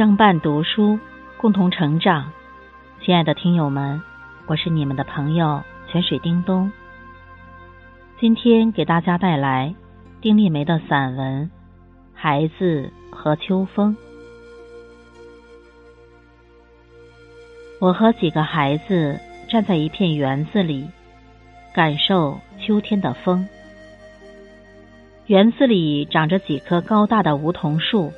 [0.00, 0.98] 相伴读书，
[1.36, 2.32] 共同成长。
[3.04, 4.00] 亲爱的听友们，
[4.46, 6.72] 我是你们的朋友泉水叮咚。
[8.18, 9.74] 今天给大家带来
[10.22, 11.44] 丁立梅的散文
[12.14, 13.94] 《孩子和秋风》。
[17.78, 19.20] 我和几个孩子
[19.50, 20.88] 站在一片园子里，
[21.74, 23.46] 感受秋天的风。
[25.26, 28.10] 园子里长着几棵高大的梧桐树。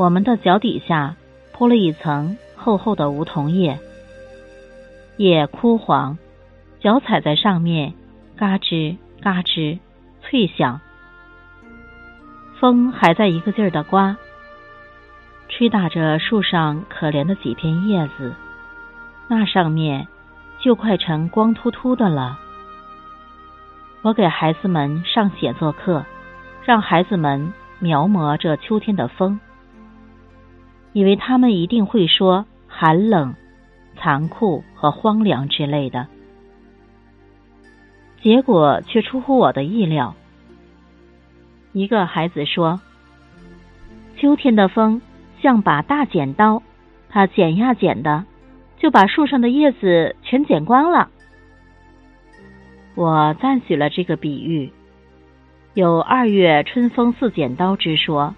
[0.00, 1.14] 我们的脚底下
[1.52, 3.78] 铺了一层厚厚的梧桐叶，
[5.18, 6.16] 叶枯黄，
[6.80, 7.92] 脚踩在上面，
[8.34, 9.78] 嘎吱嘎吱
[10.22, 10.80] 脆响。
[12.58, 14.16] 风还在一个劲儿的刮，
[15.50, 18.34] 吹打着树上可怜的几片叶子，
[19.28, 20.08] 那上面
[20.60, 22.38] 就快成光秃秃的了。
[24.00, 26.06] 我给孩子们上写作课，
[26.64, 29.38] 让孩子们描摹这秋天的风。
[30.92, 33.34] 以为他们一定会说寒冷、
[33.96, 36.08] 残酷和荒凉之类的，
[38.22, 40.14] 结果却出乎我的意料。
[41.72, 42.80] 一个孩子说
[44.18, 45.00] ：“秋天的风
[45.40, 46.62] 像把大剪刀，
[47.08, 48.24] 它剪呀剪的，
[48.78, 51.08] 就把树上的叶子全剪光了。”
[52.96, 54.72] 我赞许了这个比喻，
[55.74, 58.34] 有“二月春风似剪刀”之说。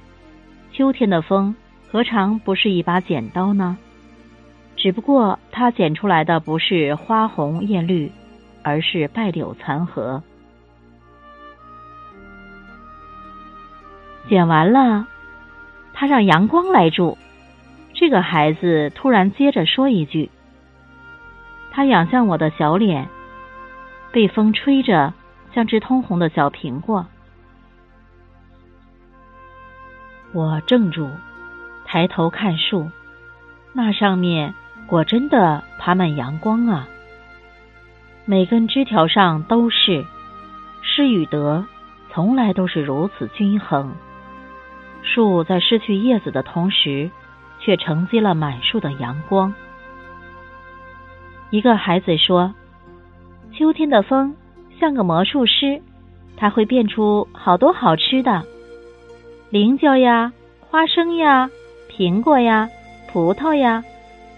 [0.72, 1.54] 秋天的风。
[1.92, 3.76] 何尝不是一把剪刀呢？
[4.76, 8.10] 只不过它剪出来的不是花红叶绿，
[8.62, 10.22] 而是败柳残荷。
[14.26, 15.06] 剪完了，
[15.92, 17.18] 他让阳光来住。
[17.92, 20.30] 这个孩子突然接着说一句
[21.70, 23.06] ：“他仰向我的小脸，
[24.10, 25.12] 被风吹着，
[25.54, 27.04] 像只通红的小苹果。”
[30.32, 31.06] 我怔住。
[31.92, 32.90] 抬头看树，
[33.74, 34.54] 那上面
[34.86, 36.88] 果真的爬满阳光啊！
[38.24, 40.02] 每根枝条上都是，
[40.80, 41.66] 失与得
[42.10, 43.92] 从来都是如此均衡。
[45.02, 47.10] 树在失去叶子的同时，
[47.60, 49.52] 却承接了满树的阳光。
[51.50, 52.54] 一个孩子说
[53.52, 54.34] ：“秋天的风
[54.80, 55.82] 像个魔术师，
[56.38, 58.42] 它会变出好多好吃的，
[59.50, 60.32] 菱角呀，
[60.70, 61.50] 花生呀。”
[61.94, 62.70] 苹果呀，
[63.06, 63.84] 葡萄呀，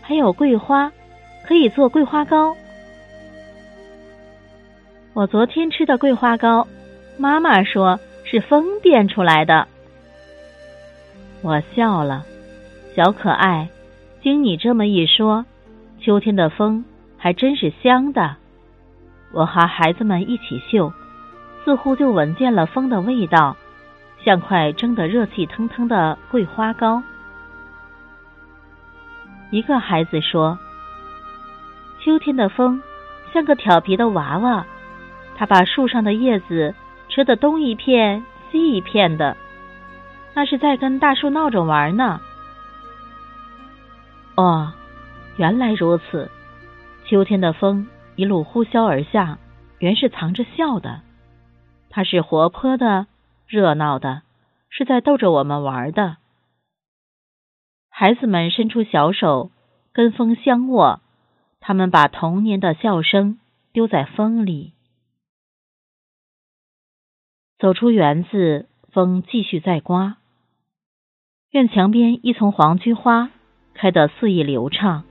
[0.02, 0.90] 还有桂花，
[1.46, 2.56] 可以做桂花糕。
[5.12, 6.66] 我昨天吃的桂花糕，
[7.16, 9.68] 妈妈说是风变出来的。
[11.42, 12.24] 我笑了，
[12.96, 13.68] 小可爱，
[14.20, 15.46] 经你这么一说，
[16.00, 16.84] 秋天的风
[17.16, 18.34] 还真是香的。
[19.32, 20.92] 我和孩子们一起嗅，
[21.64, 23.56] 似乎就闻见了风的味道，
[24.24, 27.00] 像块蒸得热气腾腾的桂花糕。
[29.54, 30.58] 一个孩子说
[32.02, 32.82] ：“秋天的风
[33.32, 34.66] 像个调皮的娃娃，
[35.36, 36.74] 他把树上的叶子
[37.06, 39.36] 折得东一片西一片的，
[40.34, 42.20] 那是在跟大树闹着玩呢。”
[44.34, 44.72] 哦，
[45.36, 46.28] 原来如此。
[47.04, 47.86] 秋天的风
[48.16, 49.38] 一路呼啸而下，
[49.78, 51.02] 原是藏着笑的。
[51.90, 53.06] 它是活泼的、
[53.46, 54.22] 热闹的，
[54.68, 56.16] 是在逗着我们玩的。
[57.96, 59.52] 孩子们伸出小手，
[59.92, 61.00] 跟风相握。
[61.60, 63.38] 他们把童年的笑声
[63.72, 64.72] 丢在风里。
[67.56, 70.16] 走出园子，风继续在刮。
[71.52, 73.30] 院墙边一丛黄菊花
[73.74, 75.04] 开得肆意流畅，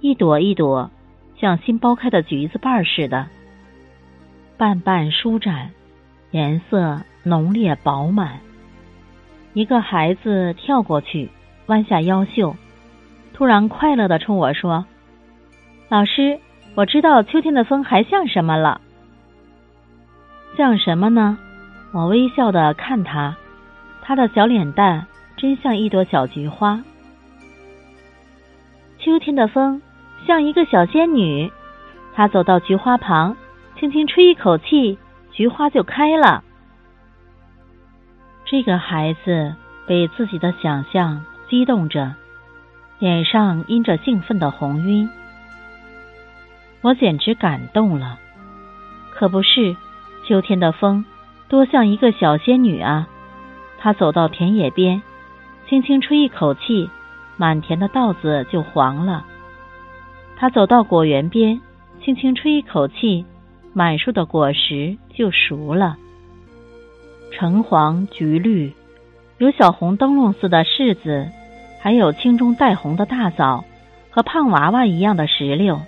[0.00, 0.92] 一朵一朵
[1.40, 3.26] 像新剥开的橘子瓣似的，
[4.56, 5.72] 瓣瓣舒展，
[6.30, 8.38] 颜色浓烈饱满。
[9.52, 11.28] 一个孩子跳过去。
[11.66, 12.56] 弯下腰袖，
[13.32, 14.84] 突然快乐的冲我说
[15.88, 16.38] ：“老师，
[16.74, 18.80] 我知道秋天的风还像什么了。
[20.56, 21.38] 像什么呢？”
[21.92, 23.36] 我微笑的看他，
[24.02, 25.06] 他的小脸蛋
[25.36, 26.82] 真像一朵小菊花。
[28.98, 29.80] 秋天的风
[30.26, 31.52] 像一个小仙女，
[32.14, 33.36] 她走到菊花旁，
[33.78, 34.98] 轻轻吹一口气，
[35.30, 36.42] 菊花就开了。
[38.44, 39.54] 这个孩子
[39.86, 41.24] 被自己的想象。
[41.54, 42.16] 激动着，
[42.98, 45.08] 脸上印着兴奋的红晕，
[46.80, 48.18] 我简直感动了。
[49.12, 49.76] 可不是，
[50.26, 51.04] 秋天的风
[51.48, 53.06] 多像一个小仙女啊！
[53.78, 55.00] 她走到田野边，
[55.68, 56.90] 轻轻吹一口气，
[57.36, 59.22] 满田的稻子就黄了；
[60.36, 61.60] 她走到果园边，
[62.02, 63.24] 轻轻吹一口气，
[63.72, 65.96] 满树的果实就熟了。
[67.30, 68.72] 橙黄橘绿。
[69.38, 71.28] 有小红灯笼似的柿子，
[71.84, 73.62] 还有青中带红的大枣
[74.10, 75.82] 和胖娃娃一样的石榴。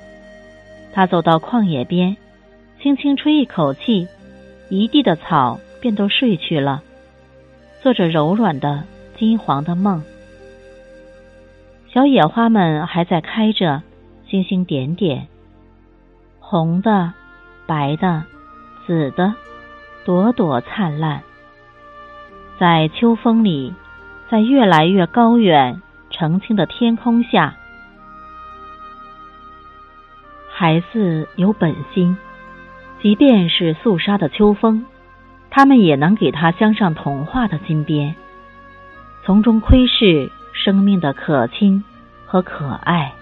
[0.93, 2.19] 他走到旷野边，
[2.83, 4.07] 轻轻吹一口气，
[4.69, 6.83] 一地的草便都睡去了，
[7.83, 8.85] 做着柔软的
[9.17, 10.03] 金黄的梦。
[11.89, 13.81] 小野花们还在开着，
[14.29, 15.27] 星星点点，
[16.41, 17.15] 红的、
[17.67, 18.23] 白的、
[18.87, 19.33] 紫的，
[20.05, 21.23] 朵朵灿烂。
[22.61, 23.73] 在秋风里，
[24.31, 25.81] 在越来越高远、
[26.19, 27.55] 澄清的天空下。
[30.51, 32.17] 孩子有本心，
[33.03, 34.87] 即便是肃杀的秋风，
[35.51, 38.15] 他们也能给他镶上童话的金边，
[39.25, 41.85] 从中窥视生命的可亲
[42.25, 43.13] 和可爱。